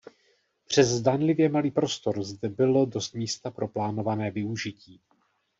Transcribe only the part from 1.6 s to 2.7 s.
prostor zde